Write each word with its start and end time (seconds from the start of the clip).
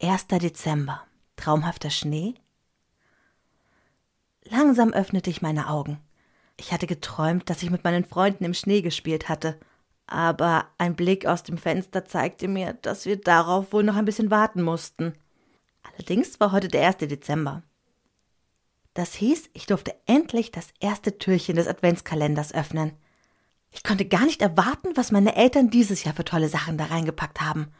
1. 0.00 0.26
Dezember. 0.26 1.02
Traumhafter 1.36 1.90
Schnee? 1.90 2.34
Langsam 4.42 4.92
öffnete 4.92 5.30
ich 5.30 5.40
meine 5.40 5.68
Augen. 5.68 6.00
Ich 6.56 6.72
hatte 6.72 6.86
geträumt, 6.86 7.48
dass 7.48 7.62
ich 7.62 7.70
mit 7.70 7.84
meinen 7.84 8.04
Freunden 8.04 8.44
im 8.44 8.54
Schnee 8.54 8.82
gespielt 8.82 9.28
hatte. 9.28 9.58
Aber 10.06 10.66
ein 10.78 10.96
Blick 10.96 11.26
aus 11.26 11.42
dem 11.42 11.58
Fenster 11.58 12.04
zeigte 12.04 12.48
mir, 12.48 12.74
dass 12.74 13.06
wir 13.06 13.16
darauf 13.16 13.72
wohl 13.72 13.84
noch 13.84 13.96
ein 13.96 14.04
bisschen 14.04 14.30
warten 14.30 14.62
mussten. 14.62 15.14
Allerdings 15.82 16.38
war 16.40 16.52
heute 16.52 16.68
der 16.68 16.86
1. 16.86 16.96
Dezember. 16.98 17.62
Das 18.92 19.14
hieß, 19.14 19.50
ich 19.54 19.66
durfte 19.66 19.94
endlich 20.06 20.50
das 20.50 20.68
erste 20.80 21.18
Türchen 21.18 21.56
des 21.56 21.66
Adventskalenders 21.66 22.52
öffnen. 22.52 22.92
Ich 23.70 23.82
konnte 23.82 24.04
gar 24.04 24.24
nicht 24.24 24.42
erwarten, 24.42 24.96
was 24.96 25.12
meine 25.12 25.34
Eltern 25.34 25.70
dieses 25.70 26.04
Jahr 26.04 26.14
für 26.14 26.24
tolle 26.24 26.48
Sachen 26.48 26.78
da 26.78 26.86
reingepackt 26.86 27.40
haben. 27.40 27.72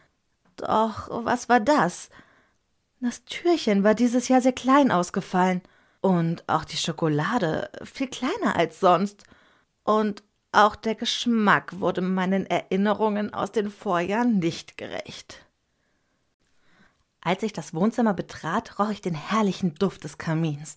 Doch 0.56 1.08
was 1.24 1.48
war 1.48 1.60
das? 1.60 2.10
Das 3.00 3.24
Türchen 3.24 3.84
war 3.84 3.94
dieses 3.94 4.28
Jahr 4.28 4.40
sehr 4.40 4.52
klein 4.52 4.90
ausgefallen 4.90 5.62
und 6.00 6.48
auch 6.48 6.64
die 6.64 6.76
Schokolade 6.76 7.70
viel 7.82 8.08
kleiner 8.08 8.56
als 8.56 8.80
sonst. 8.80 9.24
Und 9.82 10.22
auch 10.52 10.76
der 10.76 10.94
Geschmack 10.94 11.80
wurde 11.80 12.00
meinen 12.00 12.46
Erinnerungen 12.46 13.34
aus 13.34 13.52
den 13.52 13.70
Vorjahren 13.70 14.38
nicht 14.38 14.78
gerecht. 14.78 15.44
Als 17.20 17.42
ich 17.42 17.52
das 17.52 17.74
Wohnzimmer 17.74 18.14
betrat, 18.14 18.78
roch 18.78 18.90
ich 18.90 19.00
den 19.00 19.14
herrlichen 19.14 19.74
Duft 19.74 20.04
des 20.04 20.18
Kamins. 20.18 20.76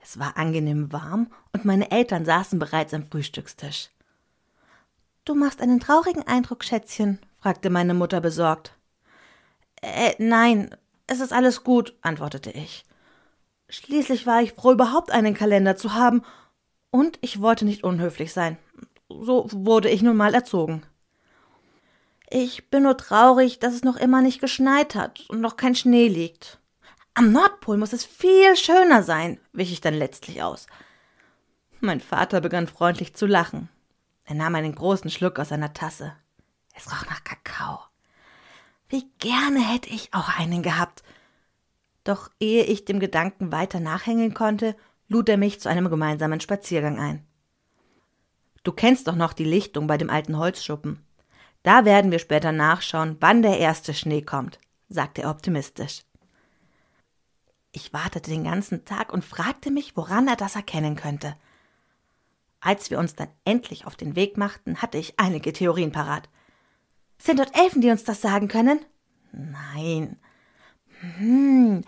Es 0.00 0.18
war 0.18 0.36
angenehm 0.36 0.90
warm 0.92 1.30
und 1.52 1.64
meine 1.64 1.90
Eltern 1.90 2.24
saßen 2.24 2.58
bereits 2.58 2.94
am 2.94 3.06
Frühstückstisch. 3.06 3.90
Du 5.24 5.34
machst 5.34 5.60
einen 5.60 5.80
traurigen 5.80 6.26
Eindruck, 6.26 6.64
Schätzchen, 6.64 7.18
fragte 7.38 7.68
meine 7.68 7.94
Mutter 7.94 8.20
besorgt. 8.20 8.74
Äh, 9.82 10.14
nein, 10.18 10.74
es 11.06 11.20
ist 11.20 11.32
alles 11.32 11.64
gut, 11.64 11.94
antwortete 12.02 12.50
ich. 12.50 12.84
Schließlich 13.68 14.26
war 14.26 14.42
ich 14.42 14.52
froh, 14.52 14.72
überhaupt 14.72 15.10
einen 15.10 15.34
Kalender 15.34 15.76
zu 15.76 15.94
haben, 15.94 16.22
und 16.90 17.18
ich 17.20 17.40
wollte 17.40 17.64
nicht 17.64 17.84
unhöflich 17.84 18.32
sein. 18.32 18.58
So 19.08 19.48
wurde 19.52 19.88
ich 19.88 20.02
nun 20.02 20.16
mal 20.16 20.34
erzogen. 20.34 20.82
Ich 22.28 22.70
bin 22.70 22.84
nur 22.84 22.96
traurig, 22.96 23.58
dass 23.58 23.74
es 23.74 23.82
noch 23.82 23.96
immer 23.96 24.22
nicht 24.22 24.40
geschneit 24.40 24.94
hat 24.94 25.28
und 25.28 25.40
noch 25.40 25.56
kein 25.56 25.74
Schnee 25.74 26.08
liegt. 26.08 26.60
Am 27.14 27.32
Nordpol 27.32 27.76
muss 27.76 27.92
es 27.92 28.04
viel 28.04 28.56
schöner 28.56 29.02
sein, 29.02 29.40
wich 29.52 29.72
ich 29.72 29.80
dann 29.80 29.94
letztlich 29.94 30.42
aus. 30.42 30.66
Mein 31.80 32.00
Vater 32.00 32.40
begann 32.40 32.68
freundlich 32.68 33.14
zu 33.14 33.26
lachen. 33.26 33.68
Er 34.24 34.36
nahm 34.36 34.54
einen 34.54 34.74
großen 34.74 35.10
Schluck 35.10 35.38
aus 35.38 35.48
seiner 35.48 35.72
Tasse. 35.72 36.12
Es 36.76 36.86
roch 36.86 37.04
nach 37.06 37.24
Kakao. 37.24 37.89
Wie 38.90 39.08
gerne 39.18 39.60
hätte 39.60 39.88
ich 39.88 40.12
auch 40.12 40.28
einen 40.28 40.62
gehabt. 40.62 41.04
Doch 42.02 42.30
ehe 42.40 42.64
ich 42.64 42.84
dem 42.84 42.98
Gedanken 42.98 43.52
weiter 43.52 43.78
nachhängen 43.78 44.34
konnte, 44.34 44.76
lud 45.08 45.28
er 45.28 45.36
mich 45.36 45.60
zu 45.60 45.68
einem 45.68 45.88
gemeinsamen 45.88 46.40
Spaziergang 46.40 46.98
ein. 46.98 47.24
Du 48.64 48.72
kennst 48.72 49.06
doch 49.06 49.14
noch 49.14 49.32
die 49.32 49.44
Lichtung 49.44 49.86
bei 49.86 49.96
dem 49.96 50.10
alten 50.10 50.36
Holzschuppen. 50.36 51.04
Da 51.62 51.84
werden 51.84 52.10
wir 52.10 52.18
später 52.18 52.52
nachschauen, 52.52 53.16
wann 53.20 53.42
der 53.42 53.58
erste 53.58 53.94
Schnee 53.94 54.22
kommt, 54.22 54.58
sagte 54.88 55.22
er 55.22 55.30
optimistisch. 55.30 56.02
Ich 57.72 57.92
wartete 57.92 58.30
den 58.30 58.44
ganzen 58.44 58.84
Tag 58.84 59.12
und 59.12 59.24
fragte 59.24 59.70
mich, 59.70 59.96
woran 59.96 60.26
er 60.26 60.36
das 60.36 60.56
erkennen 60.56 60.96
könnte. 60.96 61.36
Als 62.60 62.90
wir 62.90 62.98
uns 62.98 63.14
dann 63.14 63.28
endlich 63.44 63.86
auf 63.86 63.94
den 63.94 64.16
Weg 64.16 64.36
machten, 64.36 64.82
hatte 64.82 64.98
ich 64.98 65.18
einige 65.20 65.52
Theorien 65.52 65.92
parat. 65.92 66.28
Sind 67.20 67.38
dort 67.38 67.56
Elfen, 67.56 67.82
die 67.82 67.90
uns 67.90 68.04
das 68.04 68.22
sagen 68.22 68.48
können? 68.48 68.80
Nein. 69.32 70.18
Hm, 71.18 71.82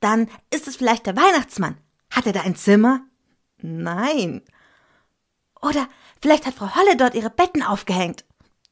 dann 0.00 0.28
ist 0.50 0.68
es 0.68 0.76
vielleicht 0.76 1.06
der 1.06 1.16
Weihnachtsmann. 1.16 1.76
Hat 2.10 2.26
er 2.26 2.32
da 2.32 2.42
ein 2.42 2.54
Zimmer? 2.54 3.00
Nein. 3.58 4.42
Oder 5.60 5.88
vielleicht 6.22 6.46
hat 6.46 6.54
Frau 6.54 6.74
Holle 6.76 6.96
dort 6.96 7.14
ihre 7.14 7.30
Betten 7.30 7.62
aufgehängt. 7.62 8.24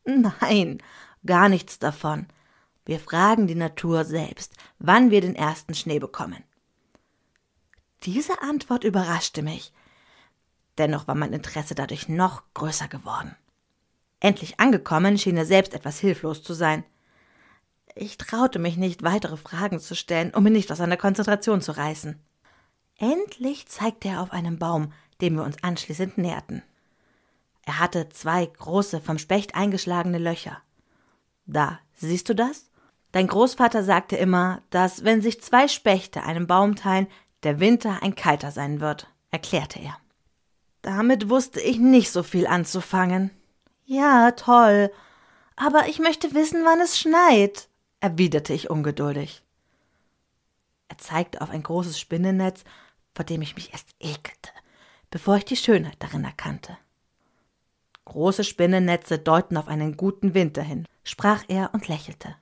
Nein, 0.05 0.83
gar 1.27 1.49
nichts 1.49 1.79
davon. 1.81 2.29
Wir 2.85 3.01
fragen 3.01 3.47
die 3.47 3.55
Natur 3.55 4.05
selbst, 4.05 4.55
wann 4.79 5.11
wir 5.11 5.21
den 5.21 5.35
ersten 5.35 5.75
Schnee 5.75 5.99
bekommen. 5.99 6.45
Diese 8.05 8.41
Antwort 8.43 8.85
überraschte 8.85 9.43
mich. 9.43 9.73
Dennoch 10.79 11.09
war 11.09 11.15
mein 11.15 11.33
Interesse 11.33 11.75
dadurch 11.75 12.09
noch 12.09 12.43
größer 12.53 12.89
geworden. 12.89 13.35
Endlich 14.25 14.59
angekommen, 14.59 15.19
schien 15.19 15.37
er 15.37 15.45
selbst 15.45 15.75
etwas 15.75 15.99
hilflos 15.99 16.43
zu 16.43 16.55
sein. 16.55 16.83
Ich 17.95 18.17
traute 18.17 18.59
mich 18.59 18.79
nicht, 18.79 19.03
weitere 19.03 19.37
Fragen 19.37 19.81
zu 19.81 19.95
stellen, 19.95 20.33
um 20.33 20.47
ihn 20.47 20.55
nicht 20.55 20.73
aus 20.73 20.79
seiner 20.79 20.97
Konzentration 20.97 21.61
zu 21.61 21.77
reißen. 21.77 22.19
Endlich 22.97 23.67
zeigte 23.67 24.09
er 24.09 24.23
auf 24.23 24.33
einen 24.33 24.59
Baum, 24.59 24.95
dem 25.21 25.35
wir 25.37 25.45
uns 25.45 25.63
anschließend 25.63 26.17
näherten. 26.17 26.63
Er 27.67 27.79
hatte 27.79 28.09
zwei 28.09 28.47
große, 28.47 29.03
vom 29.03 29.19
Specht 29.19 29.55
eingeschlagene 29.55 30.17
Löcher. 30.17 30.57
Da, 31.45 31.79
siehst 31.95 32.31
du 32.31 32.35
das? 32.35 32.71
Dein 33.13 33.27
Großvater 33.27 33.85
sagte 33.85 34.17
immer, 34.17 34.63
dass, 34.71 35.05
wenn 35.05 35.21
sich 35.21 35.43
zwei 35.43 35.69
Spechte 35.69 36.23
einen 36.23 36.47
Baum 36.47 36.77
teilen, 36.77 37.09
der 37.43 37.61
Winter 37.61 38.03
ein 38.03 38.15
kalter 38.15 38.53
sein 38.53 38.81
wird, 38.81 39.07
erklärte 39.31 39.81
er. 39.81 39.99
Damit 40.81 41.29
wusste 41.29 41.61
ich 41.61 41.79
nicht 41.79 42.11
so 42.11 42.23
viel 42.23 42.47
anzufangen. 42.47 43.31
Ja, 43.85 44.31
toll. 44.33 44.91
Aber 45.57 45.89
ich 45.89 45.99
möchte 45.99 46.35
wissen, 46.35 46.65
wann 46.65 46.81
es 46.81 46.99
schneit, 46.99 47.69
erwiderte 48.01 48.53
ich 48.53 48.71
ungeduldig. 48.71 49.43
Er 50.89 50.99
zeigte 50.99 51.41
auf 51.41 51.51
ein 51.51 51.63
großes 51.63 51.99
Spinnennetz, 51.99 52.65
vor 53.15 53.25
dem 53.25 53.43
ich 53.43 53.55
mich 53.55 53.73
erst 53.73 53.89
ekelte, 54.01 54.51
bevor 55.11 55.37
ich 55.37 55.45
die 55.45 55.57
Schönheit 55.57 55.97
darin 56.01 56.25
erkannte. 56.25 56.77
Große 58.05 58.45
Spinnennetze 58.45 59.19
deuten 59.19 59.57
auf 59.57 59.69
einen 59.69 59.97
guten 59.97 60.35
Winter 60.35 60.63
hin, 60.63 60.87
sprach 61.05 61.45
er 61.49 61.73
und 61.73 61.89
lächelte. 61.89 62.37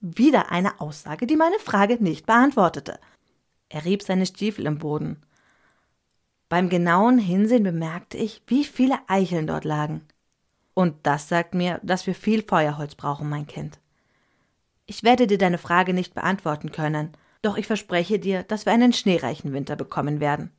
Wieder 0.00 0.50
eine 0.50 0.80
Aussage, 0.80 1.26
die 1.26 1.36
meine 1.36 1.58
Frage 1.58 2.02
nicht 2.02 2.26
beantwortete. 2.26 2.98
Er 3.68 3.84
rieb 3.84 4.02
seine 4.02 4.26
Stiefel 4.26 4.66
im 4.66 4.78
Boden. 4.78 5.22
Beim 6.48 6.68
genauen 6.68 7.18
Hinsehen 7.18 7.64
bemerkte 7.64 8.16
ich, 8.16 8.42
wie 8.46 8.64
viele 8.64 8.98
Eicheln 9.08 9.46
dort 9.46 9.64
lagen. 9.64 10.06
Und 10.74 11.06
das 11.06 11.28
sagt 11.28 11.54
mir, 11.54 11.80
dass 11.82 12.06
wir 12.06 12.14
viel 12.14 12.42
Feuerholz 12.42 12.94
brauchen, 12.94 13.28
mein 13.28 13.46
Kind. 13.46 13.80
Ich 14.86 15.02
werde 15.02 15.26
dir 15.26 15.38
deine 15.38 15.58
Frage 15.58 15.92
nicht 15.92 16.14
beantworten 16.14 16.70
können, 16.70 17.12
doch 17.42 17.56
ich 17.56 17.66
verspreche 17.66 18.18
dir, 18.18 18.42
dass 18.44 18.66
wir 18.66 18.72
einen 18.72 18.92
schneereichen 18.92 19.52
Winter 19.52 19.74
bekommen 19.74 20.20
werden. 20.20 20.52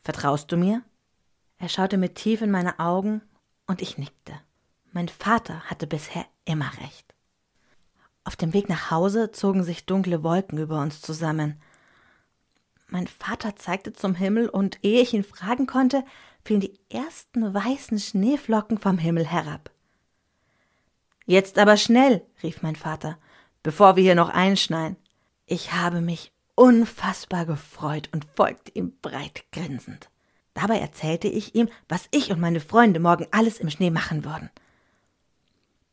Vertraust 0.00 0.52
du 0.52 0.56
mir? 0.56 0.82
Er 1.58 1.68
schaute 1.68 1.96
mir 1.96 2.14
tief 2.14 2.42
in 2.42 2.50
meine 2.50 2.78
Augen 2.78 3.22
und 3.66 3.82
ich 3.82 3.98
nickte. 3.98 4.34
Mein 4.92 5.08
Vater 5.08 5.60
hatte 5.62 5.86
bisher 5.86 6.26
immer 6.44 6.70
recht. 6.80 7.14
Auf 8.24 8.36
dem 8.36 8.52
Weg 8.52 8.68
nach 8.68 8.90
Hause 8.90 9.32
zogen 9.32 9.64
sich 9.64 9.86
dunkle 9.86 10.22
Wolken 10.22 10.58
über 10.58 10.80
uns 10.80 11.00
zusammen. 11.00 11.60
Mein 12.92 13.06
Vater 13.06 13.56
zeigte 13.56 13.94
zum 13.94 14.14
Himmel, 14.14 14.50
und 14.50 14.78
ehe 14.82 15.00
ich 15.00 15.14
ihn 15.14 15.24
fragen 15.24 15.66
konnte, 15.66 16.04
fielen 16.44 16.60
die 16.60 16.78
ersten 16.90 17.54
weißen 17.54 17.98
Schneeflocken 17.98 18.76
vom 18.76 18.98
Himmel 18.98 19.24
herab. 19.24 19.70
Jetzt 21.24 21.58
aber 21.58 21.78
schnell, 21.78 22.20
rief 22.42 22.60
mein 22.60 22.76
Vater, 22.76 23.16
bevor 23.62 23.96
wir 23.96 24.02
hier 24.02 24.14
noch 24.14 24.28
einschneien. 24.28 24.96
Ich 25.46 25.72
habe 25.72 26.02
mich 26.02 26.34
unfassbar 26.54 27.46
gefreut 27.46 28.10
und 28.12 28.26
folgte 28.26 28.72
ihm 28.74 28.92
breit 29.00 29.44
grinsend. 29.52 30.10
Dabei 30.52 30.78
erzählte 30.78 31.28
ich 31.28 31.54
ihm, 31.54 31.70
was 31.88 32.08
ich 32.10 32.30
und 32.30 32.40
meine 32.40 32.60
Freunde 32.60 33.00
morgen 33.00 33.26
alles 33.30 33.58
im 33.58 33.70
Schnee 33.70 33.90
machen 33.90 34.26
würden. 34.26 34.50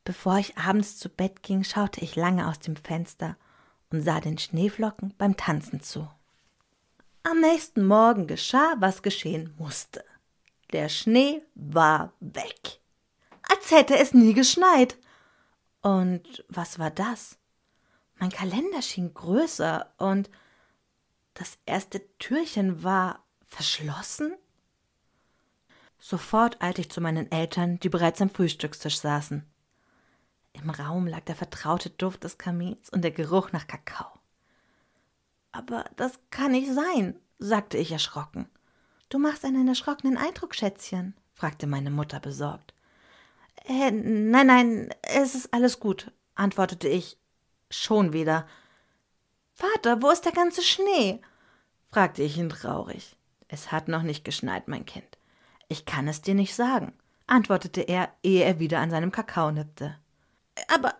Bevor 0.03 0.37
ich 0.37 0.57
abends 0.57 0.97
zu 0.97 1.07
Bett 1.07 1.43
ging, 1.43 1.63
schaute 1.63 2.01
ich 2.01 2.17
lange 2.17 2.45
aus 2.49 2.59
dem 2.59 2.75
Fenster 2.75 3.37
und 3.90 4.02
sah 4.02 4.19
den 4.19 4.37
Schneeflocken 4.37 5.13
beim 5.17 5.37
Tanzen 5.37 5.79
zu. 5.79 6.09
Am 7.29 7.41
nächsten 7.41 7.85
Morgen 7.85 8.26
geschah, 8.26 8.73
was 8.79 9.03
geschehen 9.03 9.53
musste. 9.59 10.03
Der 10.72 10.90
Schnee 10.90 11.43
war 11.53 12.14
weg. 12.20 12.79
Als 13.43 13.70
hätte 13.70 13.97
es 13.99 14.16
nie 14.16 14.34
geschneit. 14.34 14.97
Und 15.81 16.43
was 16.47 16.79
war 16.79 16.90
das? 16.90 17.37
Mein 18.17 18.31
Kalender 18.31 18.81
schien 18.81 19.14
größer 19.14 19.93
und 19.97 20.31
das 21.35 21.59
erste 21.67 22.02
Türchen 22.17 22.84
war 22.84 23.23
verschlossen? 23.46 24.34
Sofort 25.99 26.59
eilte 26.64 26.81
ich 26.81 26.90
zu 26.90 26.99
meinen 26.99 27.31
Eltern, 27.31 27.79
die 27.79 27.90
bereits 27.90 28.22
am 28.22 28.31
Frühstückstisch 28.31 28.99
saßen. 28.99 29.46
Im 30.53 30.70
Raum 30.72 31.05
lag 31.05 31.22
der 31.26 31.35
vertraute 31.35 31.91
Duft 31.91 32.23
des 32.23 32.40
Kamins 32.40 32.90
und 32.90 33.03
der 33.03 33.11
Geruch 33.11 33.52
nach 33.52 33.67
Kakao. 33.67 34.18
Aber 35.51 35.85
das 35.96 36.19
kann 36.29 36.51
nicht 36.51 36.72
sein, 36.73 37.19
sagte 37.40 37.78
ich 37.78 37.91
erschrocken. 37.91 38.47
Du 39.09 39.17
machst 39.17 39.43
einen 39.43 39.67
erschrockenen 39.67 40.17
Eindruck, 40.17 40.55
Schätzchen, 40.55 41.16
fragte 41.34 41.66
meine 41.66 41.90
Mutter 41.90 42.19
besorgt. 42.19 42.73
Äh, 43.66 43.91
nein, 43.91 44.47
nein, 44.47 44.90
es 45.01 45.35
ist 45.35 45.53
alles 45.53 45.79
gut, 45.79 46.11
antwortete 46.35 46.87
ich 46.87 47.17
Schon 47.72 48.13
wieder. 48.13 48.47
Vater, 49.53 50.01
wo 50.01 50.09
ist 50.09 50.25
der 50.25 50.31
ganze 50.31 50.63
Schnee? 50.63 51.22
fragte 51.91 52.23
ich 52.23 52.37
ihn 52.37 52.49
traurig. 52.49 53.16
Es 53.47 53.72
hat 53.72 53.87
noch 53.87 54.03
nicht 54.03 54.23
geschneit, 54.23 54.67
mein 54.67 54.85
Kind. 54.85 55.17
Ich 55.67 55.85
kann 55.85 56.07
es 56.07 56.22
dir 56.22 56.34
nicht 56.34 56.55
sagen, 56.55 56.93
antwortete 57.28 57.81
er, 57.81 58.11
ehe 58.23 58.43
er 58.43 58.59
wieder 58.59 58.79
an 58.79 58.90
seinem 58.90 59.11
Kakao 59.11 59.52
nippte. 59.52 59.97
Aber, 60.67 60.95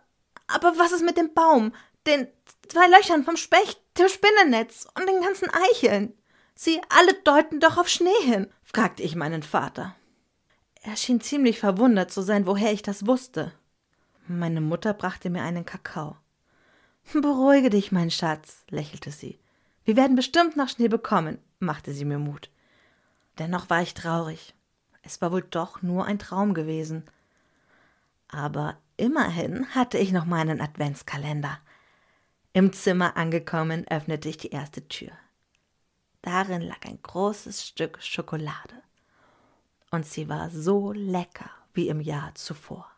aber 0.48 0.78
was 0.78 0.92
ist 0.92 1.04
mit 1.04 1.18
dem 1.18 1.34
Baum, 1.34 1.74
den 2.08 2.28
zwei 2.68 2.88
Löchern 2.88 3.24
vom 3.24 3.38
Specht, 3.38 3.82
dem 3.98 4.08
Spinnennetz 4.08 4.88
und 4.98 5.08
den 5.08 5.22
ganzen 5.22 5.50
Eicheln? 5.50 6.14
Sie 6.56 6.82
alle 6.90 7.14
deuten 7.24 7.60
doch 7.60 7.78
auf 7.78 7.88
Schnee 7.88 8.22
hin, 8.24 8.48
fragte 8.64 9.04
ich 9.04 9.16
meinen 9.16 9.44
Vater. 9.44 9.96
Er 10.82 10.96
schien 10.96 11.22
ziemlich 11.22 11.60
verwundert 11.60 12.12
zu 12.12 12.22
sein, 12.22 12.46
woher 12.46 12.72
ich 12.72 12.82
das 12.82 13.06
wusste. 13.06 13.54
Meine 14.28 14.62
Mutter 14.62 14.94
brachte 14.94 15.30
mir 15.30 15.44
einen 15.44 15.66
Kakao. 15.66 16.18
Beruhige 17.14 17.70
dich, 17.70 17.92
mein 17.92 18.12
Schatz, 18.12 18.64
lächelte 18.70 19.12
sie. 19.12 19.40
Wir 19.86 19.96
werden 19.96 20.16
bestimmt 20.16 20.56
noch 20.56 20.70
Schnee 20.70 20.88
bekommen, 20.88 21.40
machte 21.60 21.94
sie 21.94 22.06
mir 22.06 22.20
Mut. 22.20 22.50
Dennoch 23.40 23.70
war 23.70 23.82
ich 23.82 23.94
traurig. 23.94 24.54
Es 25.02 25.22
war 25.22 25.32
wohl 25.32 25.42
doch 25.42 25.82
nur 25.82 26.06
ein 26.06 26.20
Traum 26.20 26.54
gewesen. 26.54 27.06
Aber 28.28 28.78
immerhin 28.98 29.74
hatte 29.74 29.98
ich 29.98 30.12
noch 30.12 30.26
meinen 30.26 30.62
Adventskalender. 30.62 31.60
Im 32.52 32.74
Zimmer 32.74 33.16
angekommen, 33.16 33.86
öffnete 33.90 34.28
ich 34.28 34.38
die 34.38 34.50
erste 34.50 34.88
Tür. 34.88 35.12
Darin 36.22 36.62
lag 36.62 36.84
ein 36.86 37.00
großes 37.02 37.66
Stück 37.66 38.02
Schokolade. 38.02 38.82
Und 39.92 40.06
sie 40.06 40.30
war 40.30 40.50
so 40.50 40.92
lecker 40.92 41.50
wie 41.74 41.90
im 41.90 42.02
Jahr 42.02 42.34
zuvor. 42.36 42.92